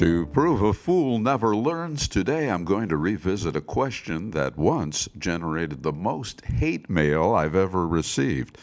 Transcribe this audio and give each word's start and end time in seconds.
To 0.00 0.24
prove 0.24 0.62
a 0.62 0.72
fool 0.72 1.18
never 1.18 1.54
learns, 1.54 2.08
today 2.08 2.48
I'm 2.48 2.64
going 2.64 2.88
to 2.88 2.96
revisit 2.96 3.54
a 3.54 3.60
question 3.60 4.30
that 4.30 4.56
once 4.56 5.10
generated 5.18 5.82
the 5.82 5.92
most 5.92 6.42
hate 6.46 6.88
mail 6.88 7.34
I've 7.34 7.54
ever 7.54 7.86
received. 7.86 8.56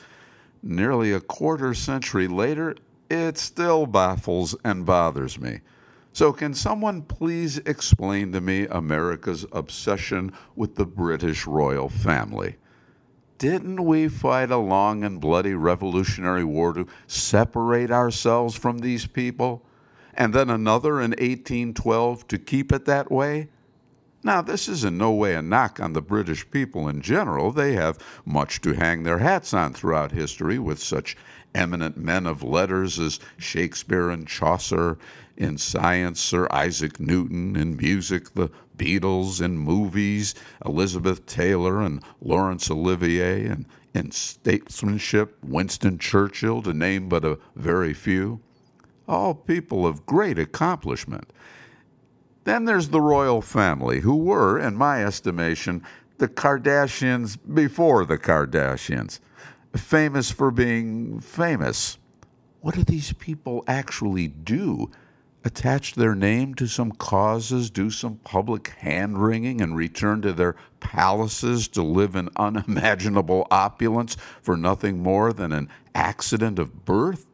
Nearly 0.64 1.14
a 1.14 1.20
quarter 1.20 1.76
century 1.76 2.28
later, 2.28 2.76
it 3.08 3.38
still 3.38 3.86
baffles 3.86 4.56
and 4.64 4.84
bothers 4.84 5.40
me. 5.40 5.60
So, 6.12 6.34
can 6.34 6.56
someone 6.56 7.04
please 7.04 7.60
explain 7.60 8.32
to 8.32 8.42
me 8.42 8.66
America's 8.66 9.46
obsession 9.52 10.34
with 10.56 10.74
the 10.74 10.88
British 10.88 11.46
royal 11.46 11.88
family? 11.88 12.56
Didn't 13.38 13.86
we 13.86 14.08
fight 14.08 14.50
a 14.50 14.58
long 14.58 15.04
and 15.04 15.22
bloody 15.22 15.54
Revolutionary 15.54 16.44
War 16.44 16.74
to 16.74 16.88
separate 17.06 17.92
ourselves 17.92 18.56
from 18.56 18.80
these 18.80 19.06
people? 19.06 19.67
And 20.18 20.34
then 20.34 20.50
another 20.50 21.00
in 21.00 21.12
1812 21.12 22.28
to 22.28 22.38
keep 22.38 22.72
it 22.72 22.86
that 22.86 23.12
way? 23.12 23.50
Now, 24.24 24.42
this 24.42 24.68
is 24.68 24.84
in 24.84 24.98
no 24.98 25.12
way 25.12 25.36
a 25.36 25.42
knock 25.42 25.80
on 25.80 25.94
the 25.94 26.02
British 26.02 26.50
people 26.50 26.90
in 26.90 27.02
general. 27.02 27.52
They 27.52 27.74
have 27.74 28.00
much 28.26 28.60
to 28.62 28.74
hang 28.74 29.04
their 29.04 29.20
hats 29.20 29.54
on 29.54 29.74
throughout 29.74 30.12
history 30.12 30.60
with 30.60 30.80
such 30.80 31.16
eminent 31.54 31.98
men 31.98 32.26
of 32.26 32.44
letters 32.44 33.00
as 33.00 33.20
Shakespeare 33.38 34.10
and 34.10 34.28
Chaucer, 34.28 34.98
in 35.38 35.58
science, 35.58 36.20
Sir 36.20 36.48
Isaac 36.52 37.00
Newton, 37.00 37.56
in 37.56 37.78
music, 37.78 38.34
the 38.34 38.50
Beatles, 38.76 39.40
in 39.40 39.58
movies, 39.58 40.34
Elizabeth 40.66 41.26
Taylor 41.28 41.82
and 41.82 42.02
Laurence 42.22 42.72
Olivier, 42.72 43.46
and 43.46 43.66
in 43.94 44.12
statesmanship, 44.12 45.38
Winston 45.44 46.00
Churchill, 46.00 46.64
to 46.64 46.74
name 46.74 47.08
but 47.08 47.24
a 47.24 47.38
very 47.56 47.94
few 47.94 48.42
all 49.08 49.34
people 49.34 49.86
of 49.86 50.06
great 50.06 50.38
accomplishment. 50.40 51.32
Then 52.44 52.66
there's 52.66 52.90
the 52.90 53.02
royal 53.02 53.42
family, 53.42 54.00
who 54.00 54.16
were, 54.16 54.58
in 54.58 54.76
my 54.76 55.04
estimation, 55.04 55.84
the 56.18 56.28
Kardashians 56.28 57.38
before 57.54 58.06
the 58.06 58.18
Kardashians, 58.18 59.20
famous 59.76 60.32
for 60.32 60.50
being 60.50 61.20
famous. 61.20 61.98
What 62.62 62.76
do 62.76 62.84
these 62.84 63.14
people 63.14 63.64
actually 63.68 64.28
do? 64.28 64.90
Attach 65.46 65.94
their 65.94 66.16
name 66.16 66.56
to 66.56 66.68
some 66.68 66.92
causes, 66.92 67.70
do 67.70 67.90
some 67.90 68.18
public 68.24 68.70
hand 68.80 69.24
wringing, 69.24 69.62
and 69.62 69.78
return 69.78 70.22
to 70.24 70.34
their 70.34 70.56
palaces 70.80 71.68
to 71.70 71.84
live 71.84 72.16
in 72.16 72.30
unimaginable 72.36 73.48
opulence 73.52 74.18
for 74.42 74.58
nothing 74.58 75.04
more 75.04 75.32
than 75.32 75.54
an 75.54 75.70
accident 75.94 76.60
of 76.60 76.84
birth? 76.84 77.27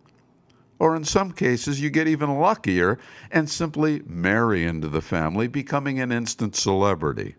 Or 0.80 0.96
in 0.96 1.04
some 1.04 1.32
cases, 1.32 1.82
you 1.82 1.90
get 1.90 2.08
even 2.08 2.40
luckier 2.40 3.00
and 3.32 3.50
simply 3.50 4.02
marry 4.06 4.66
into 4.66 4.88
the 4.88 5.02
family, 5.02 5.48
becoming 5.48 6.00
an 6.00 6.12
instant 6.12 6.56
celebrity. 6.56 7.36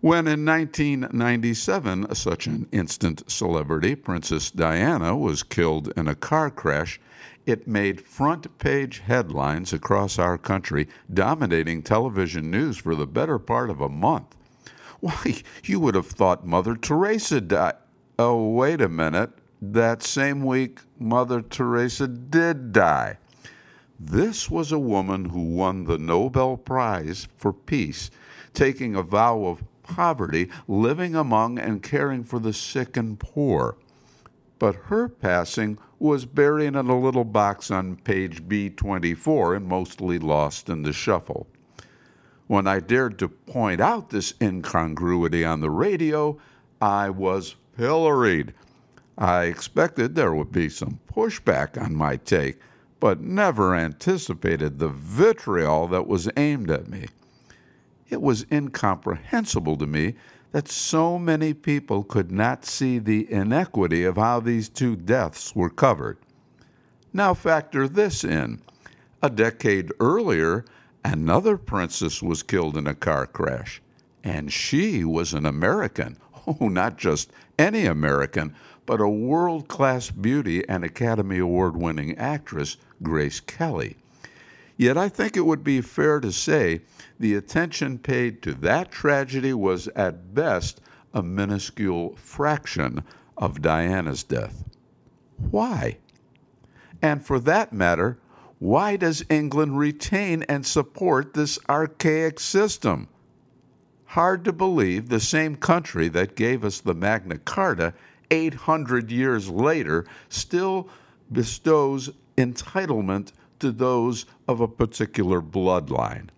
When 0.00 0.26
in 0.26 0.44
1997, 0.44 2.14
such 2.14 2.46
an 2.46 2.68
instant 2.72 3.30
celebrity, 3.30 3.94
Princess 3.94 4.50
Diana, 4.50 5.16
was 5.16 5.42
killed 5.42 5.92
in 5.96 6.08
a 6.08 6.14
car 6.14 6.50
crash, 6.50 7.00
it 7.46 7.66
made 7.66 8.02
front 8.02 8.58
page 8.58 8.98
headlines 8.98 9.72
across 9.72 10.18
our 10.18 10.36
country, 10.36 10.88
dominating 11.12 11.82
television 11.82 12.50
news 12.50 12.76
for 12.76 12.94
the 12.94 13.06
better 13.06 13.38
part 13.38 13.70
of 13.70 13.80
a 13.80 13.88
month. 13.88 14.36
Why, 15.00 15.42
you 15.64 15.80
would 15.80 15.94
have 15.94 16.08
thought 16.08 16.46
Mother 16.46 16.76
Teresa 16.76 17.40
died. 17.40 17.76
Oh, 18.18 18.50
wait 18.50 18.82
a 18.82 18.88
minute 18.88 19.30
that 19.60 20.02
same 20.02 20.42
week, 20.44 20.80
Mother 20.98 21.42
Teresa 21.42 22.06
did 22.08 22.72
die. 22.72 23.18
This 23.98 24.50
was 24.50 24.72
a 24.72 24.78
woman 24.78 25.26
who 25.26 25.42
won 25.42 25.84
the 25.84 25.98
Nobel 25.98 26.56
Prize 26.56 27.28
for 27.36 27.52
Peace, 27.52 28.10
taking 28.52 28.94
a 28.94 29.02
vow 29.02 29.44
of 29.44 29.64
poverty, 29.82 30.50
living 30.66 31.14
among 31.14 31.58
and 31.58 31.82
caring 31.82 32.24
for 32.24 32.38
the 32.38 32.52
sick 32.52 32.96
and 32.96 33.18
poor. 33.18 33.76
But 34.58 34.74
her 34.86 35.08
passing 35.08 35.78
was 35.98 36.26
buried 36.26 36.66
in 36.66 36.74
a 36.74 36.98
little 36.98 37.24
box 37.24 37.70
on 37.70 37.96
page 37.96 38.42
B24 38.46 39.56
and 39.56 39.66
mostly 39.66 40.18
lost 40.18 40.68
in 40.68 40.82
the 40.82 40.92
shuffle. 40.92 41.46
When 42.46 42.66
I 42.66 42.80
dared 42.80 43.18
to 43.20 43.28
point 43.28 43.80
out 43.80 44.10
this 44.10 44.34
incongruity 44.40 45.44
on 45.44 45.60
the 45.60 45.70
radio, 45.70 46.38
I 46.80 47.10
was 47.10 47.56
pilloried. 47.76 48.52
I 49.16 49.44
expected 49.44 50.14
there 50.14 50.34
would 50.34 50.50
be 50.50 50.68
some 50.68 51.00
pushback 51.12 51.80
on 51.80 51.94
my 51.94 52.16
take, 52.16 52.58
but 52.98 53.20
never 53.20 53.74
anticipated 53.74 54.78
the 54.78 54.88
vitriol 54.88 55.86
that 55.88 56.06
was 56.06 56.28
aimed 56.36 56.70
at 56.70 56.88
me. 56.88 57.06
It 58.08 58.20
was 58.20 58.46
incomprehensible 58.50 59.76
to 59.76 59.86
me 59.86 60.14
that 60.52 60.68
so 60.68 61.18
many 61.18 61.52
people 61.52 62.04
could 62.04 62.30
not 62.30 62.64
see 62.64 62.98
the 62.98 63.30
inequity 63.32 64.04
of 64.04 64.16
how 64.16 64.40
these 64.40 64.68
two 64.68 64.94
deaths 64.96 65.54
were 65.54 65.70
covered. 65.70 66.18
Now, 67.12 67.34
factor 67.34 67.88
this 67.88 68.24
in. 68.24 68.60
A 69.22 69.30
decade 69.30 69.92
earlier, 70.00 70.64
another 71.04 71.56
princess 71.56 72.22
was 72.22 72.42
killed 72.42 72.76
in 72.76 72.86
a 72.86 72.94
car 72.94 73.26
crash, 73.26 73.80
and 74.22 74.52
she 74.52 75.04
was 75.04 75.34
an 75.34 75.46
American. 75.46 76.16
Oh, 76.60 76.68
not 76.68 76.98
just 76.98 77.32
any 77.58 77.86
American, 77.86 78.54
but 78.86 79.00
a 79.00 79.08
world 79.08 79.68
class 79.68 80.10
beauty 80.10 80.66
and 80.68 80.84
Academy 80.84 81.38
Award 81.38 81.76
winning 81.76 82.16
actress, 82.18 82.76
Grace 83.02 83.40
Kelly. 83.40 83.96
Yet 84.76 84.98
I 84.98 85.08
think 85.08 85.36
it 85.36 85.46
would 85.46 85.64
be 85.64 85.80
fair 85.80 86.20
to 86.20 86.32
say 86.32 86.82
the 87.18 87.34
attention 87.34 87.98
paid 87.98 88.42
to 88.42 88.52
that 88.54 88.90
tragedy 88.90 89.54
was 89.54 89.88
at 89.88 90.34
best 90.34 90.80
a 91.14 91.22
minuscule 91.22 92.16
fraction 92.16 93.04
of 93.36 93.62
Diana's 93.62 94.24
death. 94.24 94.64
Why? 95.50 95.98
And 97.00 97.24
for 97.24 97.38
that 97.40 97.72
matter, 97.72 98.18
why 98.58 98.96
does 98.96 99.24
England 99.28 99.78
retain 99.78 100.42
and 100.44 100.66
support 100.66 101.34
this 101.34 101.58
archaic 101.68 102.40
system? 102.40 103.08
Hard 104.14 104.44
to 104.44 104.52
believe 104.52 105.08
the 105.08 105.18
same 105.18 105.56
country 105.56 106.06
that 106.06 106.36
gave 106.36 106.64
us 106.64 106.80
the 106.80 106.94
Magna 106.94 107.36
Carta 107.36 107.92
800 108.30 109.10
years 109.10 109.50
later, 109.50 110.06
still 110.28 110.88
bestows 111.32 112.10
entitlement 112.36 113.32
to 113.58 113.72
those 113.72 114.26
of 114.46 114.60
a 114.60 114.68
particular 114.68 115.42
bloodline. 115.42 116.28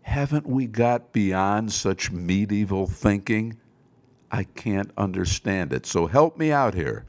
Haven't 0.00 0.46
we 0.46 0.66
got 0.66 1.12
beyond 1.12 1.70
such 1.70 2.10
medieval 2.10 2.86
thinking? 2.86 3.58
I 4.32 4.44
can't 4.44 4.90
understand 4.96 5.74
it. 5.74 5.84
So 5.84 6.06
help 6.06 6.38
me 6.38 6.50
out 6.50 6.72
here. 6.72 7.04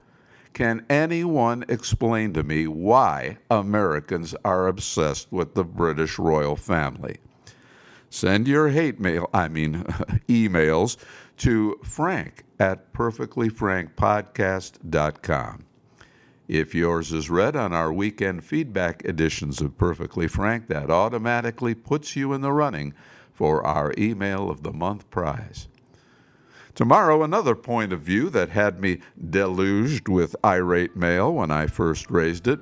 Can 0.52 0.86
anyone 0.90 1.64
explain 1.70 2.34
to 2.34 2.44
me 2.44 2.68
why 2.68 3.38
Americans 3.50 4.36
are 4.44 4.68
obsessed 4.68 5.32
with 5.32 5.54
the 5.56 5.64
British 5.64 6.20
royal 6.20 6.58
family? 6.58 7.20
Send 8.10 8.48
your 8.48 8.70
hate 8.70 9.00
mail, 9.00 9.30
I 9.34 9.50
mean, 9.50 9.84
emails 10.28 10.98
to 11.38 11.80
frank 11.84 12.44
at 12.60 12.92
perfectlyfrankpodcast.com. 12.94 15.66
If 16.48 16.74
yours 16.74 17.14
is 17.14 17.30
read 17.30 17.56
on 17.56 17.74
our 17.74 17.94
weekend 17.94 18.44
feedback 18.44 19.06
editions 19.06 19.62
of 19.62 19.78
Perfectly 19.78 20.28
Frank, 20.28 20.66
that 20.68 20.90
automatically 20.90 21.76
puts 21.76 22.16
you 22.16 22.34
in 22.34 22.42
the 22.42 22.52
running 22.52 22.96
for 23.32 23.64
our 23.64 23.94
Email 24.00 24.50
of 24.50 24.64
the 24.64 24.74
Month 24.74 25.12
prize. 25.12 25.68
Tomorrow, 26.74 27.22
another 27.22 27.54
point 27.56 27.94
of 27.94 28.02
view 28.02 28.32
that 28.32 28.50
had 28.50 28.82
me 28.82 29.02
deluged 29.30 30.08
with 30.08 30.36
irate 30.44 30.96
mail 30.96 31.36
when 31.36 31.52
I 31.52 31.68
first 31.68 32.10
raised 32.10 32.48
it. 32.48 32.60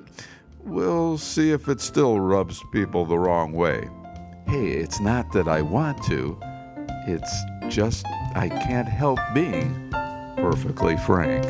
We'll 0.62 1.16
see 1.16 1.52
if 1.52 1.68
it 1.68 1.80
still 1.80 2.20
rubs 2.20 2.62
people 2.70 3.06
the 3.06 3.18
wrong 3.18 3.52
way 3.52 3.88
hey, 4.48 4.68
it's 4.68 4.98
not 4.98 5.30
that 5.32 5.46
I 5.46 5.60
want 5.60 6.02
to, 6.04 6.38
it's 7.06 7.30
just 7.68 8.06
I 8.34 8.48
can't 8.48 8.88
help 8.88 9.18
being 9.34 9.90
perfectly 10.36 10.96
frank. 10.96 11.44